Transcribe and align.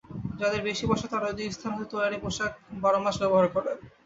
যাদের 0.39 0.61
বেশী 0.63 0.85
পয়সা, 0.89 1.07
তারা 1.09 1.27
ঐ 1.27 1.37
দুই 1.37 1.47
স্থান 1.51 1.71
হতে 1.73 1.89
তৈয়ারী 1.91 2.17
পোষাক 2.23 2.51
বারমাস 2.83 3.15
ব্যবহার 3.21 3.47
করে। 3.55 3.71